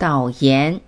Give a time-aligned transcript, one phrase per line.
[0.00, 0.80] 导言。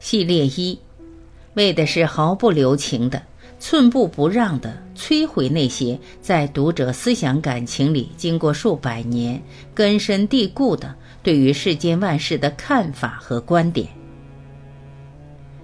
[0.00, 0.76] 系列一，
[1.54, 3.22] 为的是毫不留情的、
[3.60, 4.76] 寸步不让的
[5.10, 9.42] 摧毁那些在读者思想感情里经过数百年
[9.74, 13.88] 根深蒂固的对于世间万事的看法和观点。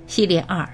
[0.09, 0.69] 系列二，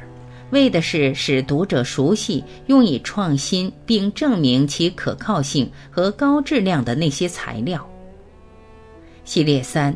[0.53, 7.87] 为的是使读者熟悉用以创新并证明其可靠性和高质量的那些材料。
[9.23, 9.95] 系列三。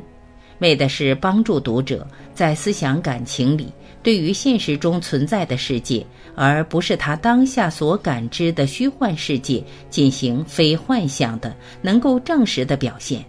[0.59, 3.71] 为的是帮助读者在思想感情里，
[4.07, 6.07] 对于现实中存在的世界，
[6.37, 9.61] 而不是他当下所感知的虚幻世界，
[9.91, 13.25] 进行非幻想的、能够证实的表现。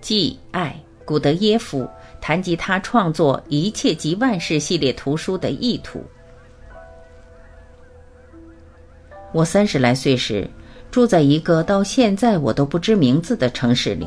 [0.00, 6.00] 即爱古德耶夫谈及他创作《一切及万事》系列图书的意图。
[9.32, 10.48] 我三十来岁时，
[10.88, 14.06] 住在一个到现在我都不知名字的城市里。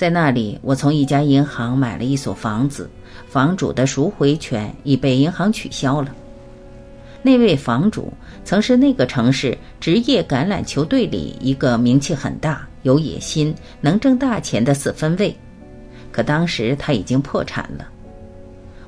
[0.00, 2.88] 在那里，我从一家银行买了一所房子，
[3.28, 6.10] 房主的赎回权已被银行取消了。
[7.20, 8.10] 那位房主
[8.42, 15.36] 曾是那个城市职业橄榄球队里一个名气很大、有野心、能挣大钱的四分卫，
[16.10, 17.86] 可当时他已经破产了。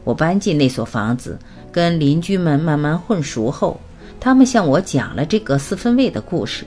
[0.04, 1.38] 我搬进那所房子，
[1.70, 3.78] 跟邻居们慢慢混熟后，
[4.19, 6.64] 他们向我讲了这个四分卫的故事。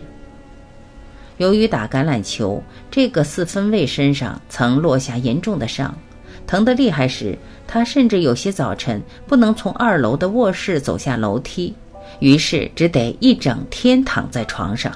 [1.37, 5.93] 由于打橄榄球，这个四分卫身上曾落下严重的伤，
[6.47, 11.73] 疼得厉害时，他甚至有些早晨不能从二楼的卧室走下楼梯，
[12.19, 14.91] 于是只得一整天躺在床上。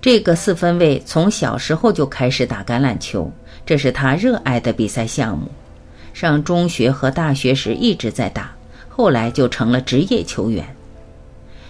[0.00, 3.32] 这个四分卫从小时候就开始打橄榄球，
[3.64, 5.48] 这是他热爱的比赛项目。
[6.12, 8.54] 上中学和大学时一直在打，
[8.88, 10.75] 后来就成了职业球员。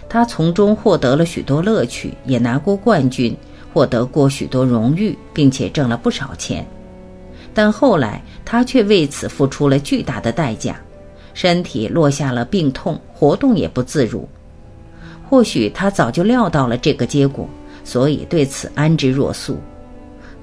[0.09, 3.35] 他从中获得了许多乐趣，也拿过冠军，
[3.73, 6.65] 获得过许多荣誉，并且挣了不少钱。
[7.53, 10.79] 但后来他却为此付出了巨大的代价，
[11.33, 14.27] 身体落下了病痛，活动也不自如。
[15.29, 17.49] 或许他早就料到了这个结果，
[17.83, 19.59] 所以对此安之若素。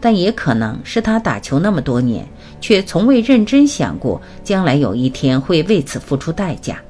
[0.01, 2.29] 但也可能是他打球那么多年，
[2.61, 6.83] 却从未认真想过将来有一天会为此付出代价。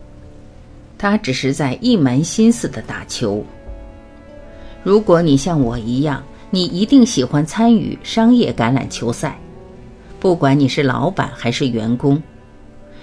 [0.97, 3.45] 他只是在一门心思的打球。
[4.83, 9.39] 如果你像我一样，你一定喜欢参与商业橄榄球赛，
[10.21, 12.23] 不管你是老板还是员工。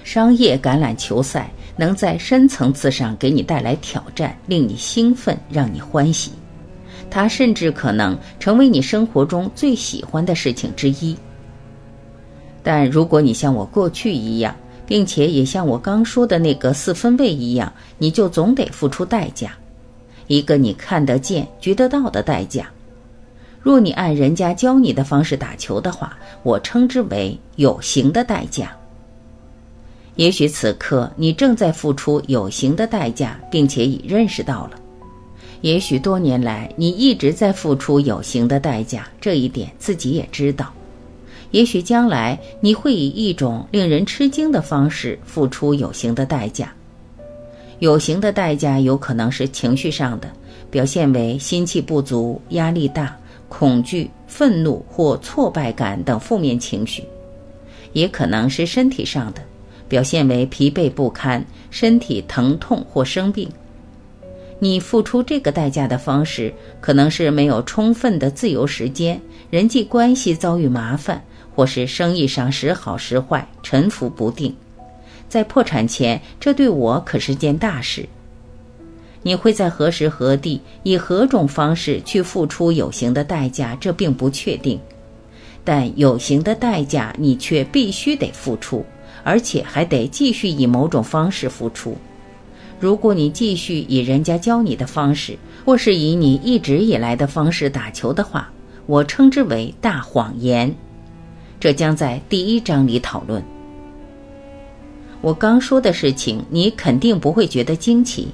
[0.04, 6.32] 商业橄榄球赛能在深层次上给你带来挑战，令你兴奋，让你欢喜。
[7.10, 11.16] 它甚至可能成为你生活中最喜欢的事情之一。
[12.64, 14.56] 但如果你像我过去一样，
[14.92, 19.54] 并且也像我刚说的那个四分卫一样，你就总得付出代价，
[20.28, 22.70] 一个你看得见、觉得到的代价。
[23.62, 28.76] 若你按人家教你的方式打球的话，我称之为有形的代价。
[30.18, 34.72] 也许此刻你正在付出有形的代价，并且已认识到了；
[35.62, 40.74] 也许多年来你一直在付出有形的代价，这一点自己也知道。
[41.52, 46.74] 也许将来你会以一种令人吃惊的方式付出有形的代价。
[47.80, 50.30] 有形的代价有可能是情绪上的，
[50.70, 53.18] 表现为心气不足、压力大、
[53.50, 57.02] 恐惧、愤怒或挫败感等负面情绪；
[57.94, 59.42] 也可能是身体上的，
[59.90, 63.50] 表现为疲惫不堪、身体疼痛或生病。
[64.60, 69.20] 你付出这个代价的方式，可能是没有充分的自由时间，
[69.50, 71.20] 人际关系遭遇麻烦。
[71.56, 74.56] 或是生意上时好时坏，沉浮不定，
[75.28, 78.08] 在破产前，这对我可是件大事。
[79.24, 83.78] 你会在何时何地以何种方式去付出有形的代价？
[83.80, 84.80] 这并不确定，
[85.64, 88.84] 但有形的代价你却必须得付出，
[89.24, 91.96] 而且还得继续以某种方式付出。
[92.80, 98.52] 如果你继续以人家教你的方式，或是以你一直以来的方式打球的话，
[98.88, 100.76] 我称之为大谎言。
[101.62, 103.42] 这将在第一章里讨论。
[105.22, 108.30] 我刚说的事情，你肯定不会觉得惊奇。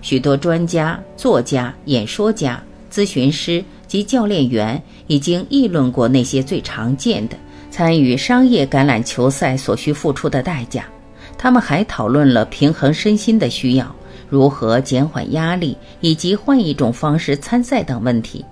[0.00, 7.36] 许多专家、作家、演说家、咨询师及教练员已经议论过那些最常见的
[7.70, 10.86] 参与商业橄榄球赛所需付出的代价。
[11.36, 13.94] 他们还讨论了平衡身心的需要、
[14.30, 18.42] 如何减缓压力以及换一种方式参赛等问题。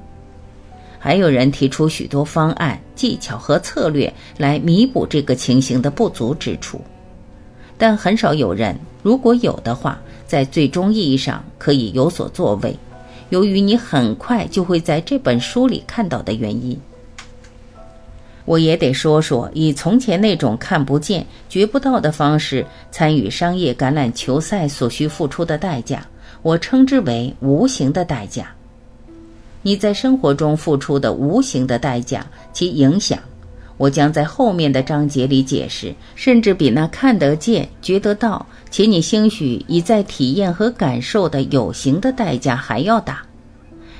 [1.05, 6.81] 还有人提出许多方案、技巧和策略来弥补这个情形的不足之处，
[7.77, 12.75] 但很少有人，如果有的话，在最终意义上可以有所作为。
[13.29, 16.81] 由于你很快就会在这本书里看到的原因，
[18.47, 26.07] 我也得说说以从前那种看不见、觉不到的方式参与商业橄榄球赛所需付出的代价，
[26.41, 28.51] 我称之为无形的代价。
[29.65, 33.19] 你在生活中付出的无形的代价，其影响，
[33.79, 38.47] 我将在后面的章节里解释，甚至比那看得见、觉得到。
[38.71, 43.25] 且你兴许已在体验和感受的有形的代价还要大，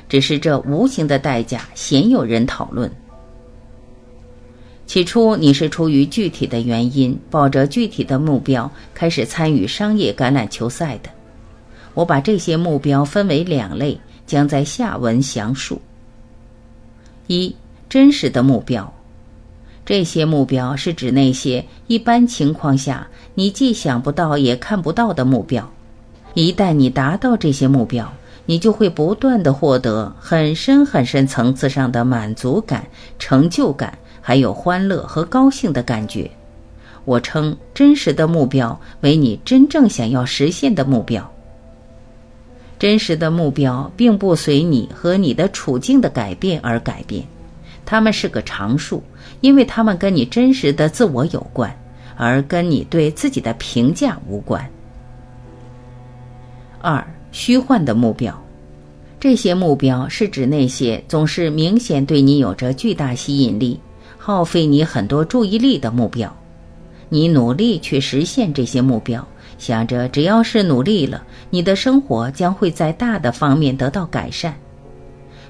[0.07, 2.91] 只是这无形的代价鲜有人讨论。
[4.85, 11.09] 起初你是出于具体的原因，抱着具体的目标开始参与商业橄榄球赛的。
[11.95, 15.81] 我把这些目标分为两类，将在下文详述。
[17.27, 17.55] 一、
[17.89, 18.93] 真实的目标。
[19.87, 25.71] 这些目标是指那些一般情况下你既想不到也看不到的目标。
[26.33, 28.11] 一旦你达到这些目标，
[28.47, 32.87] 你就会不断的获得很深很深层次上的满足感、
[33.19, 36.31] 成就感，还有欢乐和高兴的感觉。
[37.05, 41.31] 我称真实的目标为你真正想要实现的目标。
[42.79, 47.25] 真实的目标并不随你和你的处境的改变而改变，
[47.85, 49.03] 它们是个常数。
[49.41, 51.75] 因为他们跟你真实的自我有关，
[52.17, 54.67] 而跟你对自己的评价无关。
[56.81, 58.43] 二、虚幻的目标，
[59.21, 63.79] 这些目标是指那些总是明显对你有着巨大吸引力、
[64.17, 66.35] 耗费你很多注意力的目标。
[67.11, 69.27] 你努力去实现这些目标，
[69.59, 74.55] 想着只要是努力了，你的生活将会在大的方面得到改善。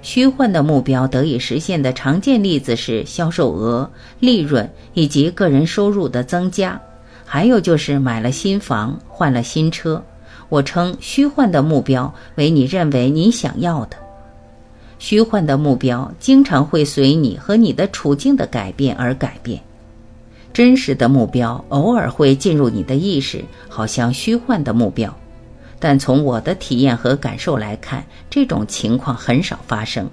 [0.03, 3.91] 虚幻的目标得以实现的常见例子是销售额、
[4.21, 6.79] 利润以及个人收入的增加，
[7.25, 10.03] 还有就是买了新房、换了新车。
[10.51, 13.97] 我称虚幻的目标为你认为你想要的。
[14.99, 19.61] 虚幻的目标经常会随你和你的处境的改变而改变，
[20.55, 25.13] 真实的目标偶尔会进入你的意识，好像虚幻的目标。
[25.81, 30.09] 但从我的体验和感受来看，这种情况很少发生。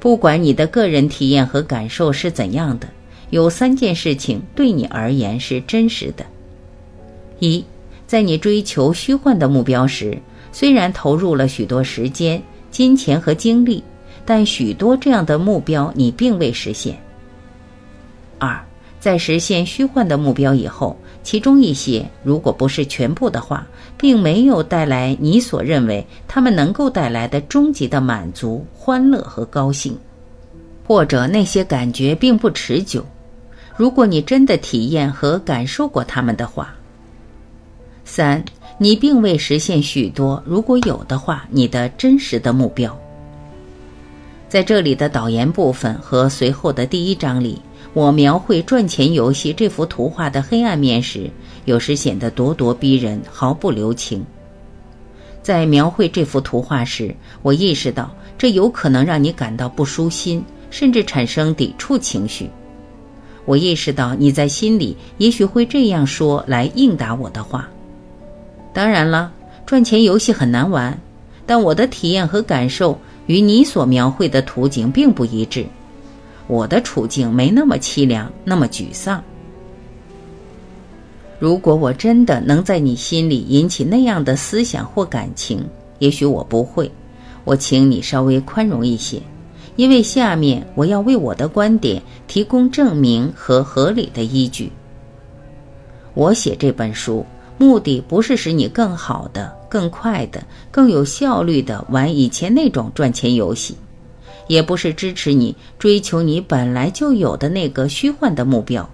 [0.00, 2.88] 不管你的个人体验和感受是怎样的，
[3.30, 6.26] 有三件事情对你而言是真实的：
[7.38, 7.64] 一，
[8.08, 10.18] 在你追求虚幻的目标时，
[10.50, 12.42] 虽然投入了许多时间、
[12.72, 13.84] 金钱和精力，
[14.26, 16.94] 但许多这样的目标你并未实现；
[18.38, 18.60] 二，
[19.02, 23.66] 在实现虚幻的目标以后，其中一些，如果不是全部的话，
[23.98, 29.98] 并没有带来你所认为他们能够带来的终极的满足、欢乐和高兴，
[30.86, 33.04] 或者那些感觉并不持久。
[33.76, 36.72] 如果你真的体验和感受过他们的话，
[38.04, 38.40] 三，
[38.78, 42.96] 你并未实现许多，如果有的话，你的真实的目标。
[44.48, 47.60] 在这里的导言部分和随后的第一章里。
[47.94, 51.30] 我描绘赚钱游戏这幅图画的黑暗面时，
[51.66, 54.24] 有时显得咄咄逼人，毫不留情。
[55.42, 62.48] 在描绘这幅图画时，我意识到这有可能让你感到不舒心，甚至产生抵触情绪。
[63.44, 67.68] 我意识到你在心里也许会这样说来应答我的话。
[68.72, 69.30] 当然了，
[69.66, 70.98] 赚钱游戏很难玩，
[71.44, 75.66] 但我的体验和感受与你所描绘的图景并不一致。
[76.52, 79.24] 我的处境没那么凄凉，那么沮丧。
[81.38, 85.66] 如果我真的能在你心里引起那样的思想或感情，
[85.98, 86.92] 也许我不会。
[87.44, 89.18] 我请你稍微宽容一些，
[89.76, 94.70] 因为下面我要为我的观点提供证明和合理的依据。
[96.12, 97.24] 我写这本书
[97.56, 103.74] 目的不是使你更好的、更快的、更有效率的玩以前那种赚钱游戏。
[104.52, 108.86] 也不是支持你追求你本来就有的那个虚幻的目标，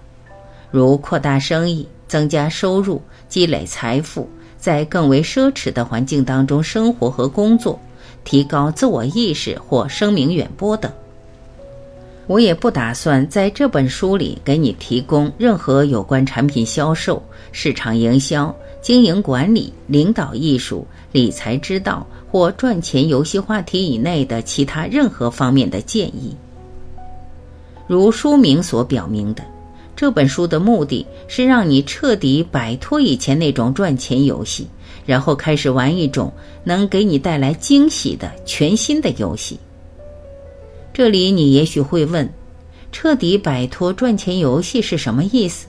[0.71, 7.77] 如扩大生意、增加收入、积累财富，在更为奢侈的环境当中生活和工作，
[8.23, 10.89] 提高自我意识或声名远播等。
[12.25, 22.05] 我也不打算在这本书里给你提供任何有关产品销售、市场营销、经营管理、领导艺术、理财之道。
[22.31, 26.35] 或赚钱游戏话题以内的其他任何方面的建议。
[27.87, 29.43] 如书名所表明的，
[29.95, 34.67] 这本书的目的是让你彻底摆脱以前那种赚钱游戏，
[35.07, 36.31] 然后开始玩一种
[36.63, 39.57] 能给你带来惊喜的全新的游戏。
[40.93, 42.31] 这里你也许会问：
[42.91, 45.65] 彻底摆脱赚钱游戏是什么意思？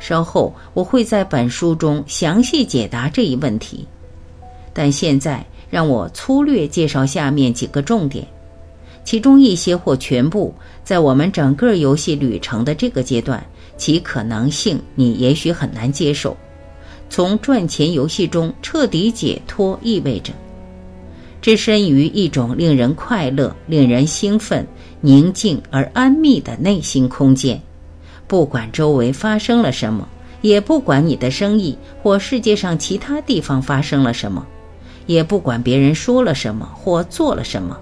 [0.00, 3.86] 稍后我会在本书中详细解答这一问题，
[4.72, 8.26] 但现在让我粗略介绍下面几个重点，
[9.04, 10.52] 其中一些或全部
[10.82, 13.44] 在我们整个游戏旅程的这个阶段，
[13.76, 16.36] 其可能性你也许很难接受。
[17.08, 20.32] 从赚钱游戏中彻底解脱意味着，
[21.42, 24.66] 置身于一种令人快乐、令人兴奋、
[25.00, 27.60] 宁静而安谧的内心空间。
[28.30, 30.08] 不管周围发生了什么，
[30.40, 34.46] 也不管你的生意或世界上其他地方发生了什么，
[35.06, 37.76] 也不管别人说了什么或做了什么，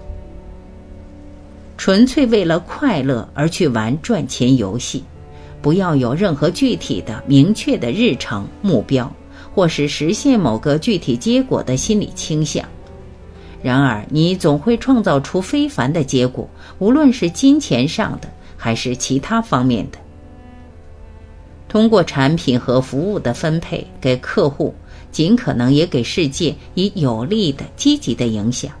[1.77, 5.03] 纯粹为了快乐而去玩赚钱游戏，
[5.61, 9.13] 不要有任何具体的、明确的日程目标，
[9.53, 12.65] 或是实现某个具体结果的心理倾向。
[13.61, 18.27] 然而，你总会创造出非凡的结果，无论是金钱上的
[18.57, 19.99] 还是其他方面的。
[21.69, 24.73] 通过产品和服务的分配给客户，
[25.11, 28.71] 尽可能也给世界以有利的、积极的影响。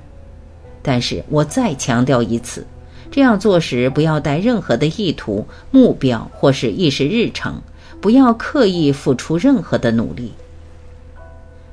[0.81, 2.65] 但是我再强调一次，
[3.11, 7.61] 这样做时不要带任何的意图、目标或是意识日程，
[8.01, 10.31] 不要刻意付出任何的努力。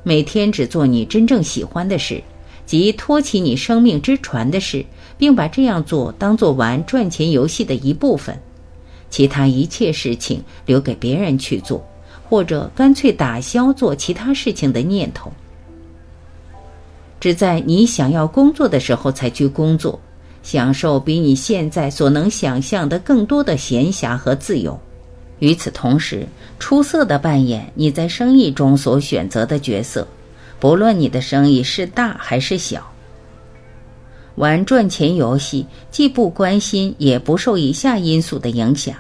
[0.03, 2.23] 每天只做你真正喜欢的事，
[2.67, 4.85] 即托起你生命之船的事，
[5.17, 8.39] 并把这样做当做玩赚钱游戏的一部分。
[9.17, 11.83] 其他一切事情留给别人去做，
[12.29, 15.33] 或者干脆打消做其他事情的念头，
[17.19, 19.99] 只在你想要工作的时候才去工作，
[20.43, 24.79] 享受比你现在所能想象的更多的闲暇和自由。
[25.39, 26.27] 与此同时，
[26.59, 30.07] 出色的扮演你在生意中所选择的角色，
[30.61, 32.87] 不论你的生意是大还是小。
[34.35, 38.95] 玩赚钱游戏，既不关心，也不受以下因素的影响：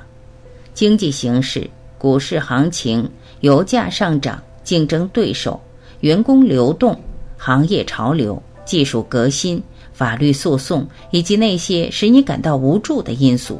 [0.76, 5.58] 经济形势、股市行情、油价上涨、竞争对手、
[6.00, 7.00] 员工流动、
[7.38, 9.62] 行业潮流、技术革新、
[9.94, 13.58] 法律诉讼，以及那些使你感到无助的因素。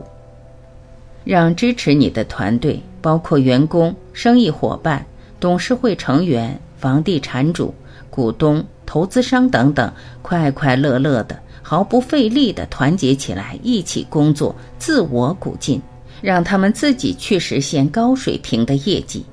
[1.25, 5.07] 让支持你的团队，包括员工、生意伙伴、
[5.41, 7.75] 董事会成员、房地产主、
[8.11, 11.41] 股东、投资商等等，快快乐乐的。
[11.63, 15.81] 毫不费力的团结起来，一起工作，自我鼓劲，
[16.21, 19.25] 让他们自己去实现高水平的业绩。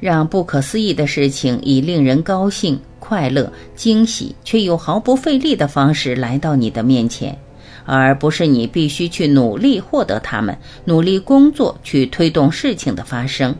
[0.00, 7.36] 让不可思议的事情以令人高兴、快乐、惊喜却又毫不费力的方式来到你的面前，
[7.84, 13.52] 而不是你必须去努力获得它们，努力工作去推动事情的发生。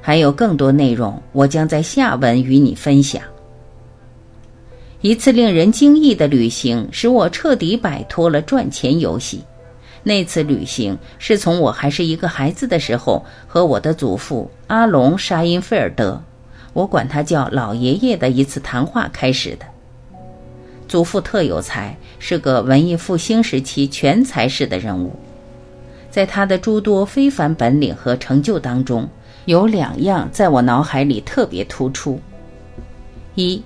[0.00, 3.22] 还有更多内容，我将在下文与你分享。
[5.00, 9.40] 一次令人惊异的旅行，使我彻底摆脱了赚钱游戏。
[10.04, 16.20] 那次旅行是从我还是一个孩子的时候，和我的祖父阿隆·沙因菲尔德，
[16.72, 19.66] 我管他叫老爷爷的一次谈话开始的。
[20.88, 25.12] 祖父特有才，是个文艺复兴时期全才式的人物。
[26.10, 29.08] 在他的诸多非凡本领和成就当中，
[29.46, 32.20] 有两样在我脑海里特别突出：
[33.34, 33.62] 一。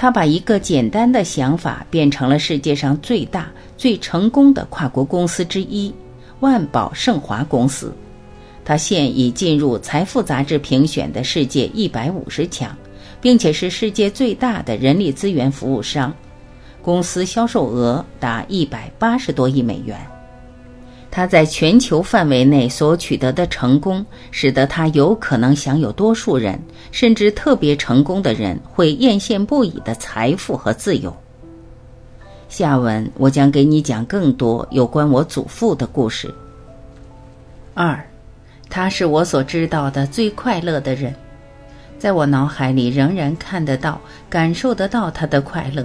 [0.00, 5.92] 他把一个简单的想法变成了世界上最大、最成功的跨国公司之一——
[6.40, 7.92] 万宝盛华公司。
[8.64, 12.74] 他现已进入《财富》杂志评选的世界一百五十强，
[13.20, 16.10] 并且是世界最大的人力资源服务商，
[16.80, 19.98] 公司销售额达一百八十多亿美元。
[21.10, 26.56] 他在全球范围内所取得的成功，使得他有可能享有多数人
[26.92, 31.14] 甚至特别成功的人会艳羡不已的财富和自由。
[32.48, 36.32] 下文我将给你讲更多有关我祖父的故事。
[37.74, 38.04] 二，
[38.68, 41.14] 他是我所知道的最快乐的人，
[41.98, 45.84] 在我脑海里仍然看得到、感受得到他的快乐。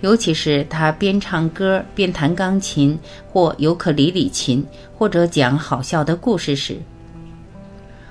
[0.00, 4.64] 尤其是他边唱歌边弹钢琴或尤克里里琴，
[4.96, 6.78] 或者讲好笑的故事时。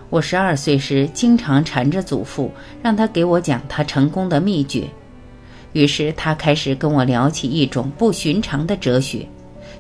[0.10, 4.84] 我十二岁时，经常缠着祖父，让他给我讲他成功的秘诀。
[5.74, 9.28] 于是他开始跟我聊起一种不寻常的哲学，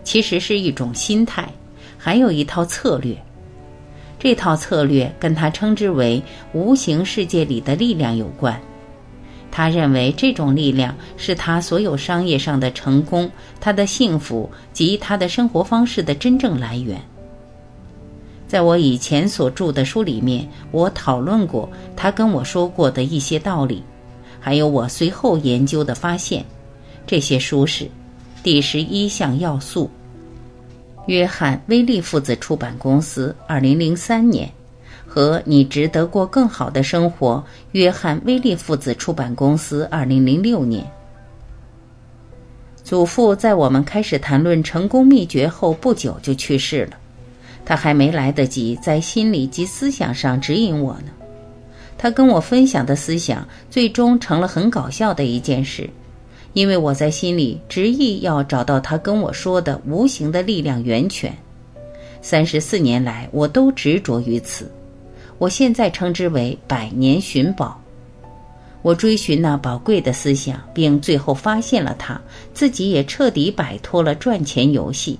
[0.03, 1.47] 其实是一种心态，
[1.97, 3.15] 还有一套策略。
[4.19, 6.21] 这套策略跟他称之为
[6.53, 8.59] “无形世界里的力量”有关。
[9.51, 13.29] 他认为这种力量是他所有商业上的成功、
[13.59, 17.01] 他的幸福及他的生活方式的真正来源。
[18.47, 23.83] 在我以前所著的书里面，我讨论过他跟我说过的一些道理，
[24.39, 26.43] 还有我随后研究的发现。
[27.05, 27.87] 这些书是：
[28.41, 29.89] 第十一项要素。
[31.07, 34.51] 约翰·威利父子出版公司，二零零三年。
[35.09, 37.43] 和你值得过更好的生活。
[37.71, 40.85] 约翰·威利父子出版公司，二零零六年。
[42.83, 46.97] 祖父在我们开始谈论成功秘诀后不久就去世了，
[47.65, 51.11] 他还没来得及在心理及思想上指引我呢。
[51.97, 55.89] 他跟我分享的思想最终成了很搞笑的一件事，
[56.53, 61.35] 因为我在心里执意要找到他跟我说的无形的力量源泉。
[62.21, 64.71] 三十四年来，我都执着于此。
[65.39, 67.81] 我现在称之为百年寻宝。
[68.81, 72.19] 我追寻那宝贵的思想，并最后发现了它，
[72.53, 75.17] 自己也彻底摆脱了赚钱游戏。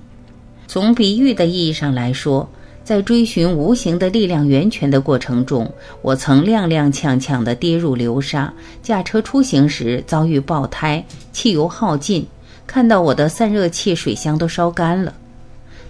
[0.68, 2.48] 从比喻的意义上来说，
[2.84, 5.70] 在追寻无形的力量源泉的过程中，
[6.02, 12.26] 我曾踉踉跄跄地跌入流沙，驾车出行时遭遇爆胎，汽油耗尽，
[12.68, 15.14] 看到我的散热器水箱都烧干了，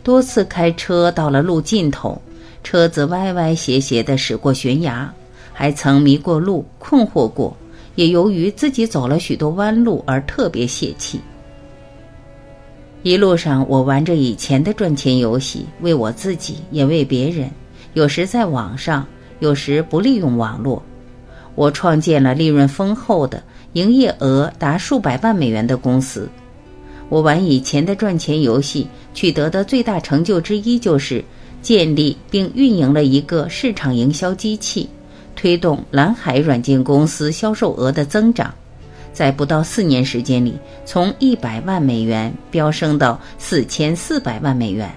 [0.04, 2.20] 多次开车到了路尽头。
[2.64, 5.12] 车子歪歪斜斜地驶过悬崖，
[5.54, 7.56] 还曾迷过路、困惑过，
[7.96, 11.20] 也由于自己走了许多弯路而特别泄气。
[13.02, 17.50] 一路上，我玩着以前的赚钱游戏，为我自己，也为别人。
[17.94, 19.08] 有时在网上，
[19.40, 20.84] 有时不利用网络。
[21.56, 23.42] 我创建了利润丰厚的、
[23.74, 26.30] 营业额达数百万美元的公司。
[27.08, 31.24] 我玩以前的赚钱游戏，取得的最大成就之一就是。
[31.62, 34.90] 建立并运营了一个市场营销机器，
[35.36, 38.54] 推动蓝海软件公司销售额的增长，
[39.14, 40.54] 在不到四年时间里，
[40.86, 44.90] 从一百万美元飙升到四千四百万美元。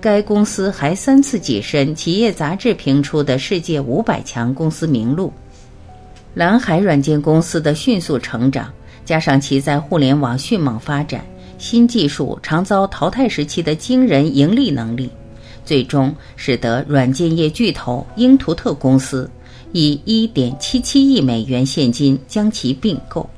[0.00, 5.32] 该公司还三次跻身企业杂志评出的世界五百强公司名录。
[6.34, 8.72] 蓝海软件公司的迅速成长，
[9.04, 11.24] 加上其在互联网迅猛发展、
[11.56, 15.08] 新技术常遭淘汰时期的惊人盈利能力。
[15.64, 19.30] 最终使得软件业巨头英图特公司
[19.72, 23.28] 以1.77亿美元现金将其并购。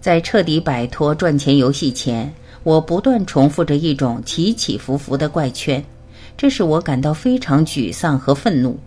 [0.00, 5.84] 在彻底摆脱赚钱游戏前，我不断重复着一种起起伏伏的怪圈，
[6.36, 8.78] 这使我感到非常沮丧和愤怒。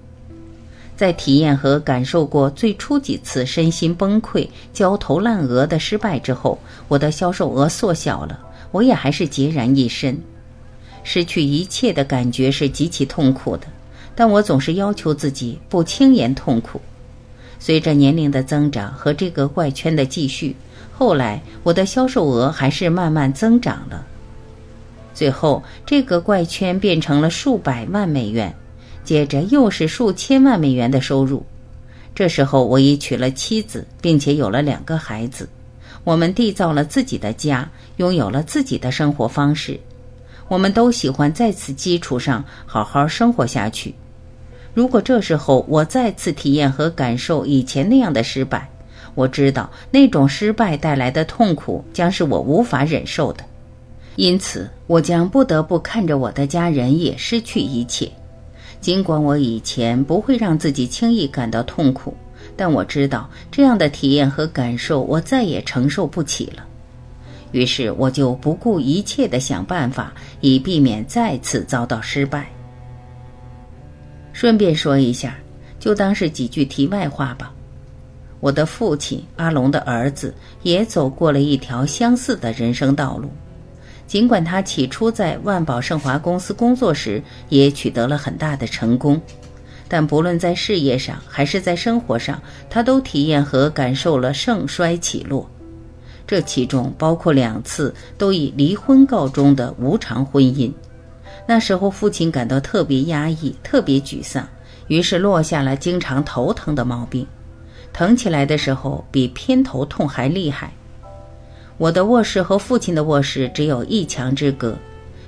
[0.96, 8.40] 在体验和感受过最初几次身心崩溃、焦头烂额的失败之后，我的销售额缩小了，
[8.72, 10.20] 我也还是孑然一身。
[11.10, 13.68] 失去一切的感觉是极其痛苦的，
[14.14, 16.82] 但我总是要求自己不轻言痛苦。
[17.60, 20.54] 随着年龄的增长和这个怪圈的继续，
[20.92, 24.06] 后来我的销售额还是慢慢增长了。
[25.14, 28.54] 最后，这个怪圈变成了数百万美元，
[29.06, 31.42] 接着又是数千万美元的收入。
[32.14, 35.48] 这时候，我已娶了妻子，并且有了两个孩子，
[36.04, 39.80] 我们缔造了自己的家，拥有了自己的生活方式。
[40.48, 43.94] 我们都喜欢在此基础上好好生活下去。
[44.74, 48.70] 如果这时候我再次体验和感受以前那样的失败，
[49.16, 53.44] 我知道那种失败带来的痛苦将是我无法忍受的。
[54.16, 58.12] 因此，我将不得不看着我的家人也失去一切。
[58.80, 62.16] 尽管我以前不会让自己轻易感到痛苦，
[62.56, 66.67] 但我知道这样的体验和感受我再也承受不起了。
[67.52, 72.48] 于是我就不顾一切地想办法，以避免再次遭到失败。
[74.34, 75.36] 顺便说一下，
[75.80, 77.54] 就当是几句题外话吧。
[78.40, 83.32] 我的父亲阿龙的儿子也走过了一条相似的人生道路，
[84.06, 89.20] 尽管他起初在万宝盛华公司工作时也取得了很大的成功，
[89.88, 95.50] 但不论在事业上还是在生活上，他都体验和感受了盛衰起落。
[96.28, 100.72] 这其中包括两次都以离婚告终的无常婚姻。
[101.48, 104.46] 那时候，父亲感到特别压抑，特别沮丧，
[104.88, 107.26] 于是落下了经常头疼的毛病，
[107.94, 110.74] 疼起来的时候比偏头痛还厉害。
[111.78, 114.78] 我的卧室和父亲的卧室只有一墙之隔，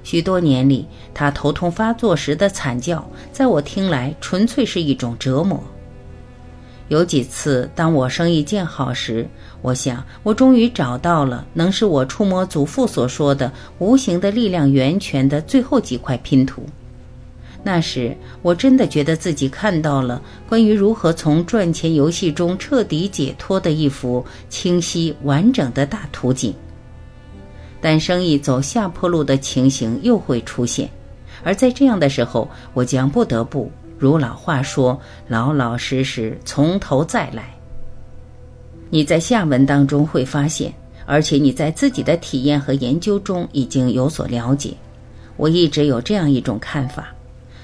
[0.04, 5.64] 许多年里，他头痛发作时的惨叫，在我听来纯粹是一种折磨。
[6.90, 9.26] 有几次，当我生意见好时，
[9.62, 16.64] 我想我终于找到了能使我触摸祖父所说的无形的力量源泉的最后几块拼图。
[17.62, 26.54] 那时，我真的觉得自己看到了关于如何从赚钱游戏中彻底解脱的一幅清晰完整的大图景。
[27.82, 30.90] 但生意走下坡路的情形又会出现，
[31.44, 33.70] 而在这样的时候，我将不得不。
[33.98, 37.59] 如老话说，老老实实从头再来。
[38.90, 40.74] 你在下文当中会发现，
[41.06, 44.74] 而且你在自己的体验和研究中已经有所了解。
[45.38, 47.10] 我一直有这样一种看法，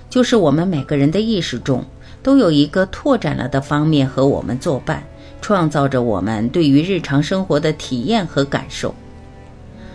[0.10, 1.84] 就是我们每个人的意识中
[2.22, 5.04] 都有一个拓展了的方面和我们作伴，
[5.42, 8.94] 创造着我们对于日常生活的体验和感受。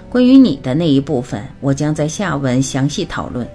[0.08, 3.46] 关于你的那一部分，我将在下文详细讨论。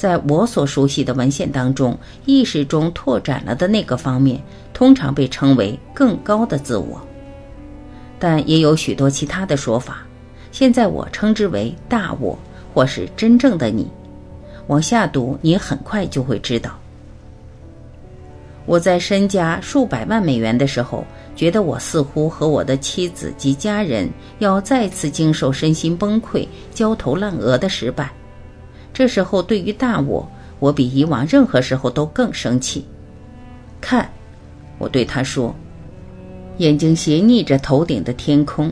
[0.00, 6.98] 在我所熟悉的文献当中，意识中拓展了的那个方面，通常被称为更高的自我，
[8.18, 9.98] 但也有许多其他的说法。
[10.52, 12.38] 现在我称之为大我，
[12.72, 13.86] 或是真正的你。
[14.68, 16.78] 往下读，你很快就会知道。
[18.64, 21.04] 我在身家数百万美元的时候。
[21.36, 24.10] 觉得我似乎和我的妻子及家人
[24.40, 28.12] 要再次经受身心崩溃、焦头烂额的失败。
[29.00, 32.84] 这时候，对于大我，我比以往任何时候都更生气。
[33.80, 34.06] 看，
[34.76, 35.54] 我对他说，
[36.58, 38.70] 眼睛斜睨着头顶的天空。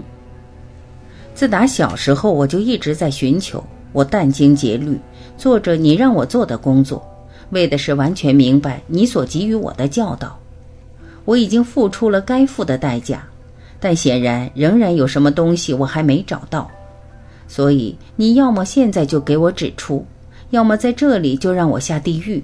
[1.35, 3.65] 自打小时候，我就一直在寻求，
[3.95, 4.99] 我殚精竭虑，
[5.39, 7.03] 做着你让我做的工作，
[7.49, 10.39] 为的是完全明白你所给予我的教导。
[11.25, 13.27] 我已经付出了该付的代价，
[13.81, 16.71] 但显然仍然有什么东西我还没找到，
[17.47, 20.05] 所以你要么现在就给我指出，
[20.51, 22.43] 要么在这里就让我下地狱，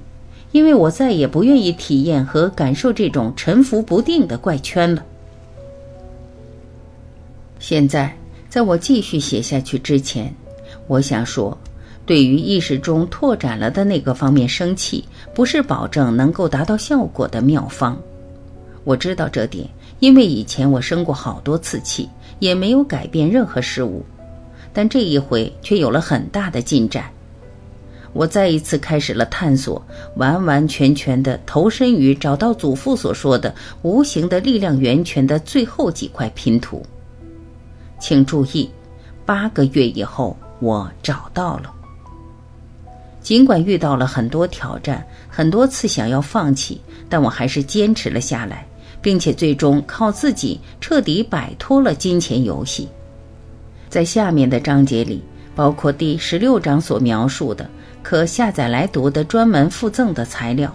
[0.52, 5.04] 因为我再也不愿意体验和感受这种沉浮不定的怪圈了。
[7.58, 8.14] 现在，
[8.50, 10.34] 在我继续写下去之前，
[10.86, 11.56] 我想说，
[12.04, 15.02] 对于意识中拓展了的那个方面生气，
[15.34, 17.98] 不是保证能够达到效果的妙方。
[18.84, 19.66] 我知道这点，
[19.98, 22.06] 因为以前我生过好多次气，
[22.38, 24.04] 也没有改变任何事物，
[24.74, 27.10] 但这一回却有了很大的进展。
[28.14, 29.84] 我再一次开始了探索，
[30.16, 36.82] 完完全全的投身于找到祖父所说的无形的力量源泉的最后几块拼图。
[38.00, 38.70] 请注意，
[39.26, 41.70] 八个月以后，我找到了。
[43.20, 48.66] 尽管遇到了很多挑战，很多次想要放弃，但我还是坚持了下来。
[49.04, 52.88] 并且最终靠自己彻底摆脱了金钱游戏。
[53.90, 55.22] 在下面的章节里，
[55.54, 57.68] 包括第十六章所描述的
[58.02, 60.74] 可下载来读的专门附赠的材料，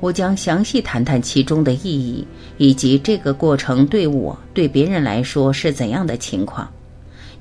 [0.00, 6.68] 我将详细谈谈其中的意义，以及这个过程对我对别人来说是怎样的情况。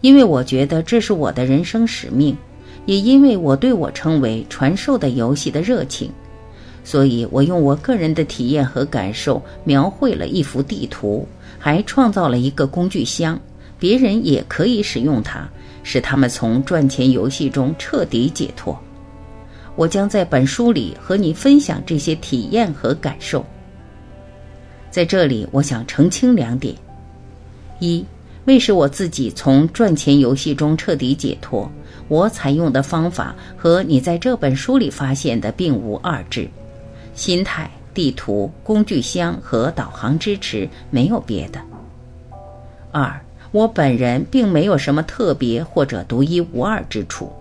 [0.02, 2.38] 因为我觉得这是我的人生使命，
[2.86, 6.10] 也因为我对我称为传授的游戏的热情。
[6.84, 11.28] 所以我用我个人的体验和感受描绘了一幅地图，
[11.60, 13.38] 还创造了一个工具箱，
[13.78, 15.50] 别人也可以使用它，
[15.90, 18.78] 使他们从赚钱游戏中彻底解脱。
[19.78, 23.46] 我将在本书里和你分享这些体验和感受。
[24.92, 26.76] 在这里，我想澄清两点：
[27.80, 28.06] 一，
[28.44, 31.72] 为使我自己从赚钱游戏中彻底解脱，
[32.10, 36.50] 我采用的方法和你在这本书里发现的并无二致。
[37.16, 41.62] 心态、地图、工具箱和导航支持没有别的。
[42.92, 43.18] 二，
[43.58, 47.34] 我本人并没有什么特别或者独一无二之处。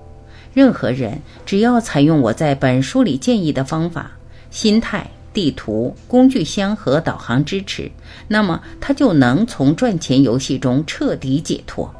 [0.55, 4.11] 任何人只要采用我在本书里建议的方法——
[4.50, 7.90] 心态、地图、工具箱和导航支持，
[8.26, 11.94] 那么他就能从赚钱游戏中彻底解脱。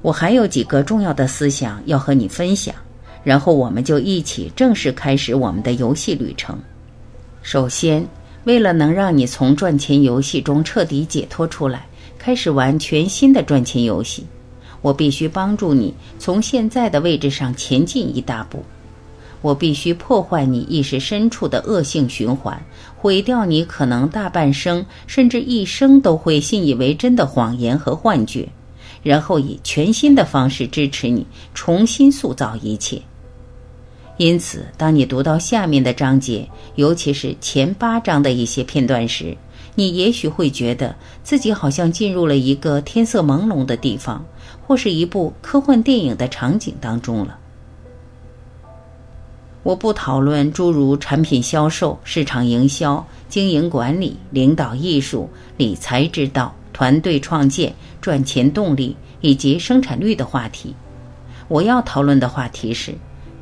[0.00, 2.72] 我还有几个重要的思想要和你分享。
[3.24, 6.56] 然后我们就一起正式开始我们的游戏旅程。
[7.42, 8.06] 首先，
[8.44, 11.88] 为了能让你从赚钱游戏中彻底解脱出来，
[12.26, 14.26] 开始玩全新的赚钱游戏，
[14.82, 18.64] 我必须帮助你从现在的位置上前进一大步。
[19.42, 22.60] 我必须破坏你意识深处的恶性循环，
[22.96, 28.48] 毁掉你可能大半生甚至一生都会信以为真的谎言和幻觉，
[29.04, 33.00] 然后以全新的方式支持你重新塑造一切。
[34.16, 39.36] 因此，当你读到下面的章节，尤其是前八章的一些片段时，
[39.76, 44.24] 你也许会觉得自己好像进入了一个天色朦胧的地方，
[44.66, 47.38] 或是一部科幻电影的场景当中了。
[49.62, 60.74] 我不讨论诸如产品销售、市场营销、经营管理、领导艺术、理财之道、团队创建、赚钱动力以及生产率的话题。
[61.46, 62.92] 我要讨论的话题是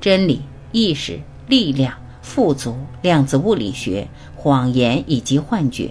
[0.00, 0.42] 真理。
[0.76, 5.88] 意识、力量、富足、量子物理学、谎言以及幻觉。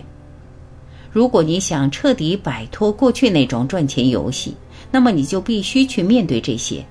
[1.13, 4.55] 如果你想彻底摆脱过去那种赚钱游戏，
[4.91, 6.83] 那么你就必须去面对这些。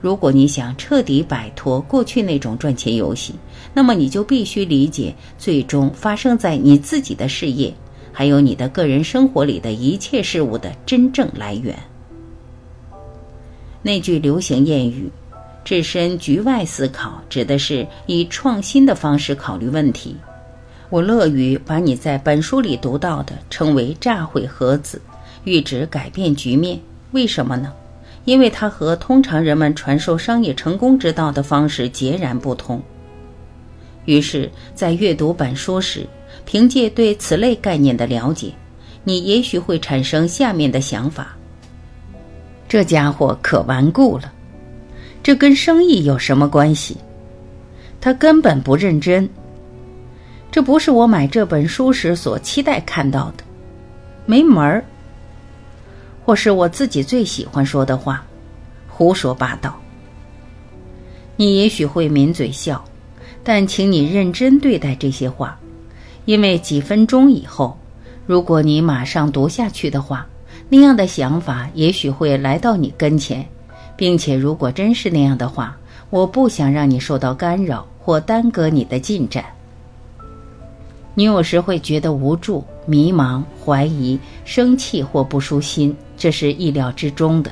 [0.00, 3.34] 如果你想彻底摆脱过去那种赚钱游戏，
[3.72, 7.72] 那么你就必须理解最终发生在你自己的事业
[8.12, 11.76] 还有你的个人生活里的一切事物的真正来源。
[13.82, 15.08] 那句流行谚语
[15.64, 20.16] “置身局外思考”指的是以创新的方式考虑问题。
[20.90, 25.00] 我乐于把你在本书里读到的称为“炸毁盒子”，
[25.44, 26.80] 喻指改变局面。
[27.12, 27.72] 为什么呢？
[28.24, 32.82] 因为它和通常人们传授商业成功之道的方式截然不同。
[34.06, 36.06] 于是，在阅读本书时，
[36.46, 38.52] 凭借对此类概念的了解，
[39.04, 41.36] 你也许会产生下面的想法：
[42.66, 44.32] 这家伙可顽固了，
[45.22, 46.96] 这跟生意有什么关系？
[48.00, 49.28] 他根本不认真。
[50.50, 53.44] 这不是我买这本书时所期待看到的，
[54.26, 54.84] 没门儿。
[56.24, 58.24] 或是我自己最喜欢说的话，
[58.88, 59.78] 胡说八道。
[61.36, 62.84] 你也许会抿嘴笑，
[63.44, 65.58] 但请你认真对待这些话，
[66.24, 67.78] 因为几分钟以后，
[68.26, 70.26] 如果你马上读下去的话，
[70.68, 73.46] 那样的想法也许会来到你跟前，
[73.96, 75.76] 并且如果真是那样的话，
[76.10, 79.44] 我不想让你受到干扰或耽搁你的进展。
[81.18, 87.50] 你有时会觉得无助、迷茫、怀疑、生气或不舒心，这是意料之中的。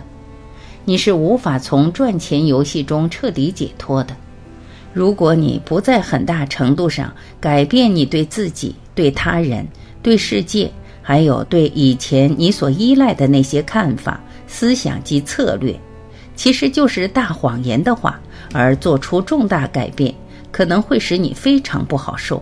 [0.84, 4.14] 你是无法从赚钱游戏中彻底解脱的。
[4.92, 9.66] 如果你不在很大程度上改变你对自己、对他人、
[10.00, 10.70] 对世界，
[11.02, 15.74] 还有对以前你所依赖的那些看法、思想及策略，
[16.36, 18.20] 其实就是大谎言的话，
[18.52, 20.14] 而做出重大改变，
[20.52, 22.40] 可能会使你非常不好受。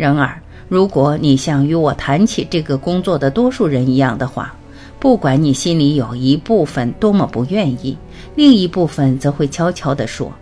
[0.00, 4.54] 然而，如果你像与我谈起这个工作的多数人一样的话，
[4.98, 7.98] 不管你心里有一部分多么不愿意，
[8.34, 10.32] 另一部分则会悄悄地说：“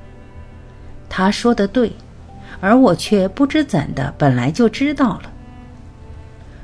[1.10, 1.90] 他说的对，
[2.60, 5.32] 而我却不知怎的本来就知道了。”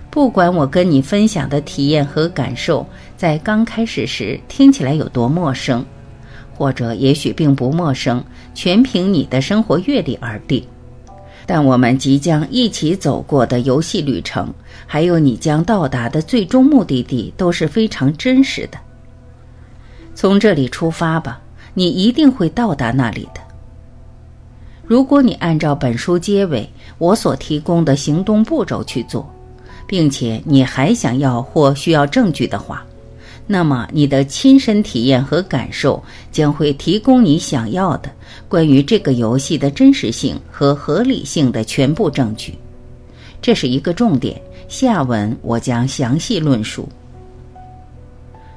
[0.08, 5.84] 不管我跟你分享的体验和感受在刚开始时听起来有多陌生，
[6.54, 8.22] 或者也许并不陌生，
[8.54, 10.64] 全凭你的生活阅历而定。
[11.46, 14.52] 但我们即将一起走过的游戏旅程，
[14.86, 18.78] 还有你将到达的最终目的地，都是非常真实的。
[20.14, 21.40] 从这里出发吧，
[21.74, 23.40] 你一定会到达那里的。
[24.86, 29.28] 如果你按照本书结尾我所提供的行动步骤去做，
[29.86, 32.84] 并且你还想要或需要证据的话。
[33.46, 36.02] 那么，你的亲身体验和感受
[36.32, 38.10] 将会提供你想要的
[38.48, 42.54] 关于这个游戏的真实性和合理性的全部证据。
[43.42, 46.88] 这是一个重点，下文我将详细论述。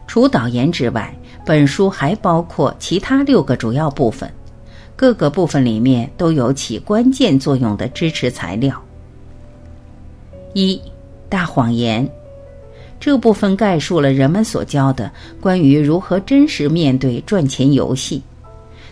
[0.07, 1.13] 除导言之外，
[1.45, 4.31] 本书还包括其他六个主要部分，
[4.95, 8.81] 各个部分里面都有起关键作用的支持材料。
[10.53, 10.81] 一
[11.27, 12.09] 大谎言。
[12.99, 18.21] 这部分概述了人们所教的关于如何真实面对赚钱游戏，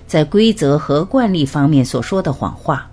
[0.06, 2.90] 在规则和惯例方面所说的谎话。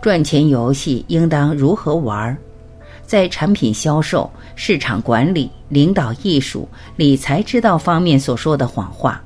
[0.00, 2.36] 赚钱游戏应当如何玩？
[3.06, 9.20] 在产品销售、市场管理、领导艺术、理财之道方面所说的谎话，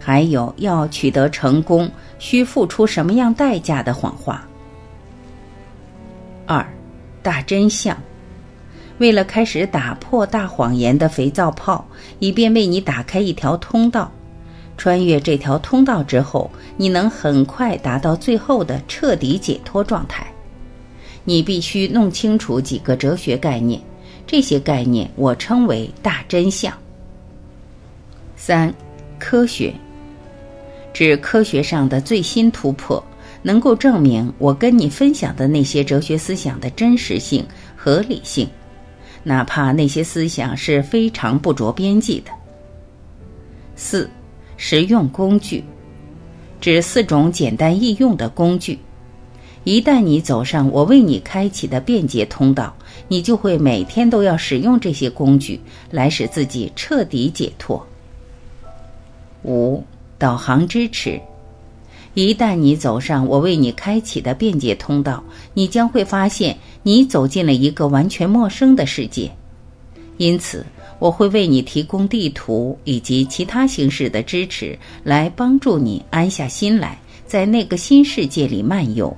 [0.00, 4.48] 还有要取得成功需付出什么样代价的谎话。
[6.46, 6.66] 二，
[7.22, 7.96] 大真相。
[8.98, 11.86] 为了开始打破大谎言的肥皂泡，
[12.18, 14.10] 以便为你打开一条通道，
[14.76, 20.26] 穿越这条通道之后，你能很快达到最后的彻底解脱状态。
[21.24, 23.80] 你必须弄清楚几个哲学概念，
[24.26, 26.72] 这些概念我称为大真相。
[28.34, 28.72] 三，
[29.18, 29.72] 科学，
[30.92, 33.02] 指科学上的最新突破，
[33.42, 38.48] 能够证明我跟你分享的那些哲学思想的真实性、合理性。
[39.22, 42.30] 哪怕那些思想是非常不着边际的。
[43.76, 44.08] 四，
[44.56, 45.62] 实用工具，
[46.60, 48.78] 指四种简单易用的工具。
[49.64, 52.74] 一旦你走上我为你开启的便捷通道，
[53.06, 57.86] 你就会每天都要使用这些工具来使自己彻底解脱。
[59.44, 59.84] 五，
[60.16, 61.20] 导航支持。
[62.26, 65.22] 一旦你走上我为你开启的便捷通道，
[65.54, 69.30] 你将会发现你走进了一个完全陌生的世界。
[70.16, 70.66] 因此，
[70.98, 79.16] 我会为你提供地图以及其他形式的支持，来帮助你安下心来，在那个新世界里漫游。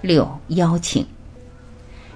[0.00, 1.06] 六邀请，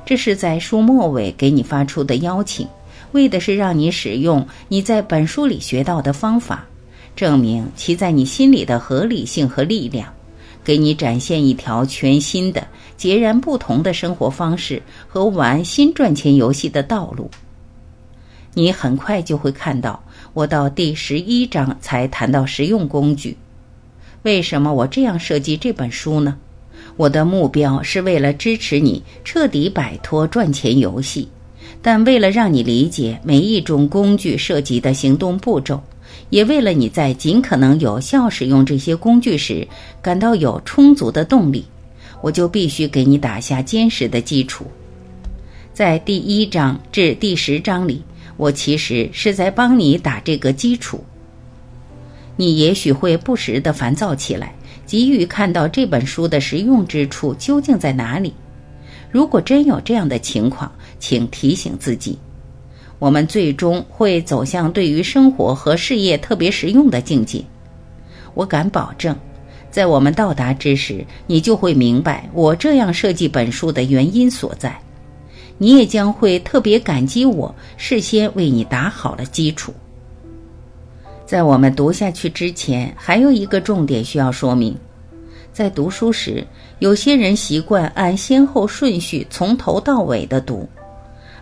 [0.04, 2.66] 这是在书末尾给你发出的邀请，
[3.12, 6.66] 为的是让你使用你在本书里学到的方法。
[7.14, 10.12] 证明其在你心里的合理性和力量，
[10.64, 17.30] 给你展现一条全新的、截然不同的生活方式和玩新赚钱游戏的道路。
[18.54, 20.02] 你很快就会看到，
[20.34, 23.36] 我到第十一章才谈到实用工具。
[24.22, 26.36] 为什么我这样设计这本书呢？
[26.96, 31.28] 我的目标是为了支持你彻底摆脱赚钱游戏，
[31.80, 35.82] 但为了让你理解每一种工具涉及的行动步骤，
[36.30, 39.66] 也为了你在尽可能有效使用这些工具时
[40.00, 41.64] 感到有充足的动力，
[42.20, 44.66] 我就必须给你打下坚实的基础。
[45.72, 48.02] 在第一章至第十章里，
[48.36, 51.02] 我其实是在帮你打这个基础。
[52.36, 54.54] 你也许会不时的烦躁起来。
[54.84, 58.34] 急于看到这本书的实用之处究竟在哪里？
[59.10, 62.18] 如果真有这样的情况，请提醒自己，
[63.02, 67.44] 我们最终会走向对于生活和事业特别实用的境界。
[68.32, 69.16] 我敢保证，
[69.72, 74.78] 在我们到达之时，你就会明白我这样设计本书的原因所在。
[75.58, 79.74] 你也将会特别感激我事先为你打好了基础。
[81.26, 84.76] 在我们读下去之前，还有一个重点需要说明：
[85.52, 86.46] 在读书时，
[86.78, 90.68] 有些人习惯按先后顺序从头到尾的读，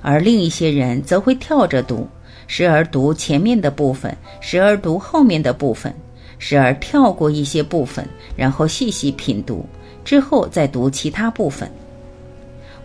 [0.02, 2.08] 而另一些人则会跳着读，
[2.46, 5.94] 时而读前面的部分，时而读后面的部分，
[6.38, 9.64] 时而跳过一些部分，然后细细品读，
[10.04, 11.70] 之后再读其他部分。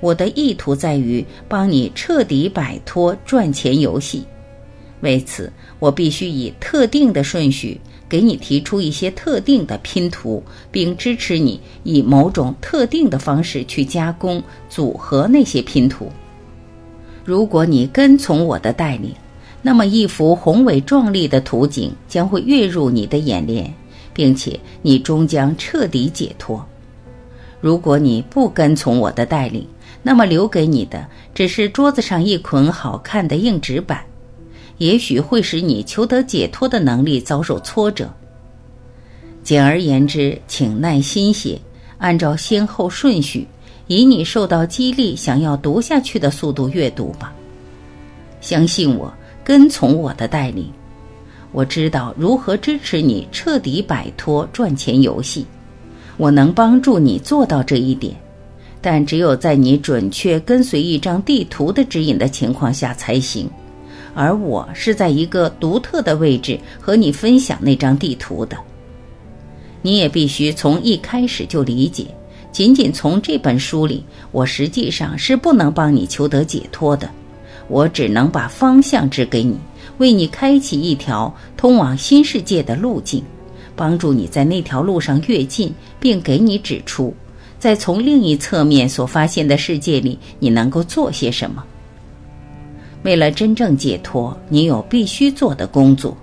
[0.01, 4.25] 我的意图在于帮你彻底摆脱赚钱游戏。
[5.01, 16.11] 为此，我必须以特定的顺序给你提出一些特定的拼图，并支持你以某种特定的方式去加工、组合那些拼图。
[17.25, 19.11] 如果你跟从我的带领，
[19.63, 23.73] 那么一幅宏伟壮丽的图景将会跃入你的眼帘，
[24.13, 26.63] 并且你终将彻底解脱。
[27.59, 29.67] 如果你不跟从我的带领，
[30.03, 34.05] 那么留给你的只是桌子上一捆好看的硬纸板。
[34.77, 38.07] 也许会使你求得解脱的能力遭受挫折。
[39.41, 41.59] 简而言之，请耐心些，
[41.97, 43.47] 按照先后顺序，
[43.87, 47.33] 以你受到激励、想要读下去的速度阅读吧。
[48.41, 50.71] 相信我，跟从我的带领，
[51.51, 55.45] 我知道如何支持你彻底摆脱赚钱游戏。
[56.17, 58.15] 我能帮助你做到这一点，
[58.81, 63.49] 但只有在你准确跟随一张地图的指引的情况下才行。
[64.13, 68.57] 而我是在一个独特的位置和你分享那张地图的。
[69.81, 72.05] 你也必须从一开始就理解，
[72.55, 77.09] 仅仅从这本书里，我实际上是不能帮你求得解脱的。
[77.67, 79.57] 我只能把方向指给你，
[79.97, 83.21] 为你开启一条通往新世界的路径，
[83.75, 87.13] 帮助你在那条路上跃进，并给你指出，
[87.59, 91.61] 在从另一侧面所发现的世界里，你能够做些什么。
[93.03, 96.15] 为了真正解脱，你有必须做的工作。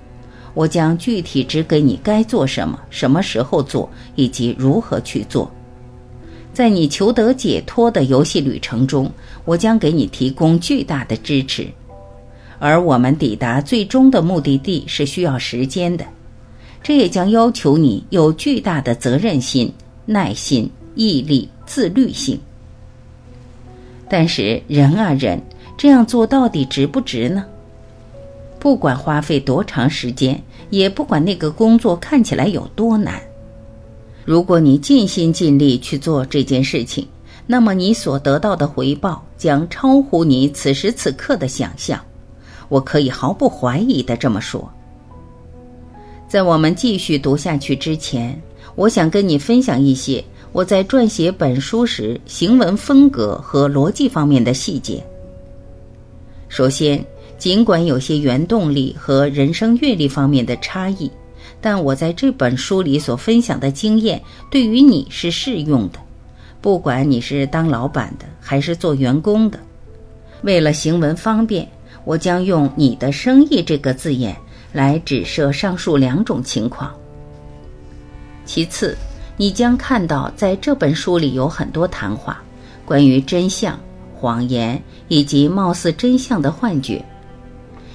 [0.54, 5.52] 我将具体指给你该做什么、什么时候做以及如何去做。
[6.52, 9.10] 在你求得解脱的游戏旅程中，
[9.44, 11.66] 我将给你提供巨大的支持。
[12.58, 16.04] 而我们抵达最终的目的地是需要时间的，
[16.82, 19.72] 这也将要求你有巨大的责任心、
[20.06, 22.38] 耐心、毅力、自律性。
[24.08, 25.40] 但是人啊人。
[25.74, 27.44] 这样做到底值不值呢？
[28.60, 33.20] 不管花费多长时间，也不管那个工作看起来有多难，
[34.24, 37.06] 如果你尽心尽力去做这件事情，
[37.46, 42.00] 那么你所得到的回报将超乎你此时此刻的想象。
[42.68, 44.70] 我可以毫不怀疑的这么说。
[46.28, 48.40] 在我们继续读下去之前，
[48.74, 55.04] 我想跟你分享一些我在撰写本书时行文风格和逻辑方面的细节。
[56.48, 57.04] 首先，
[57.37, 61.11] 尽管有些原动力和人生阅历方面的差异，
[61.62, 64.20] 但我在这本书里所分享的经验
[64.51, 65.98] 对于你是适用的，
[66.61, 69.59] 不管你是当老板的还是做员工的。
[70.42, 71.67] 为了行文方便，
[72.04, 74.37] 我将用“你的生意”这个字眼
[74.73, 76.92] 来指涉上述两种情况。
[78.44, 78.98] 其次，
[79.37, 82.42] 你将看到在这本书里有很多谈话，
[82.85, 83.79] 关于真相。
[84.15, 87.04] 谎言以及貌似真相的幻觉，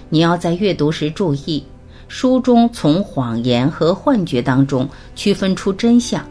[0.10, 1.64] 你要在阅读时注意，
[2.08, 6.26] 书中从谎言和幻觉当中区分出真相。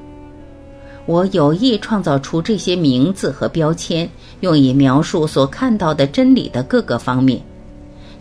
[1.05, 4.11] 我有意创造出这些名字和标签，
[4.41, 7.41] 用以描述所看到的真理的各个方面。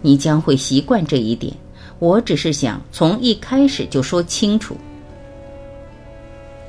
[0.01, 1.51] 你将会习惯这一点。
[1.97, 4.75] 我只是想从一开始就说清楚。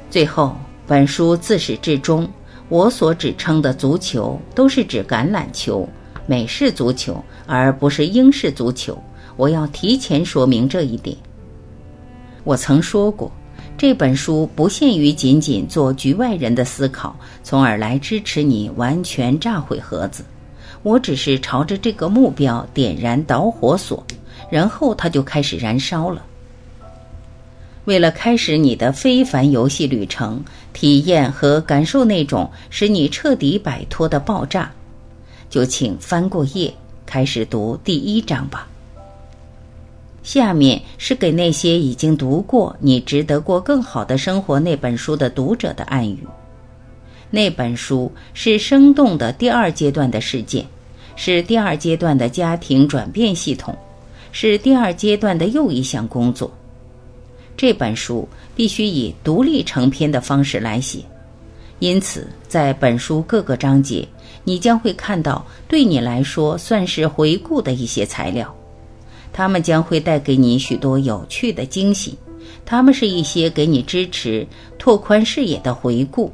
[0.09, 0.57] 最后，
[0.87, 2.27] 本书自始至终，
[2.69, 5.87] 我所指称的足球都是指橄榄球、
[6.27, 8.97] 美式足球，而不是英式足球。
[9.37, 11.17] 我要提前说明这一点。
[12.45, 13.31] 我曾说过，
[13.77, 20.25] 这本书不限于仅仅做局外人的思考，从而来支持你完全炸毁盒子。
[20.83, 24.05] 我只是朝着这个目标点燃导火索，
[24.49, 26.25] 然后它就开始燃烧了。
[27.87, 34.71] 为了开始你的非凡游戏旅程，体验和感受那种使你彻底摆脱的爆炸，
[35.51, 36.73] 就请翻过页，
[37.05, 38.69] 开始读第一章吧。
[40.27, 46.19] 下面是给那些已经读过《你值得过更好的生活》那本书的读者的暗语。
[47.31, 50.67] 那本书是生动的第二阶段的事件，
[51.15, 53.73] 是第二阶段的家庭转变系统，
[54.33, 56.51] 是第二阶段的又一项工作。
[57.57, 60.99] 这本书必须以独立成篇的方式来写，
[61.79, 64.05] 因此在本书各个章节，
[64.43, 68.53] 你将会看到对你来说算是回顾的一些材料。
[69.37, 72.17] 他们将会带给你许多有趣的惊喜，
[72.65, 74.47] 他们是一些给你支持、
[74.79, 76.33] 拓宽视野的回顾。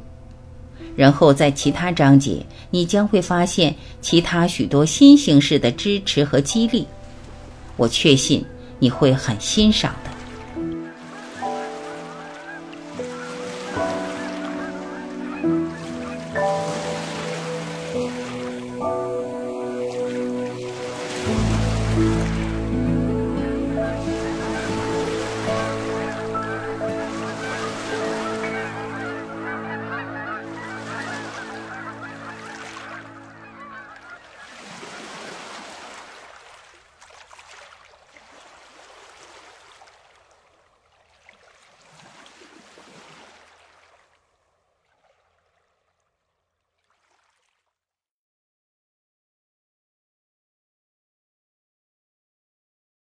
[0.95, 6.87] 然后在其他章节，你将会发现其他许多新形式的支持和激励。
[7.75, 8.41] 我确信
[8.79, 10.12] 你会很欣赏的。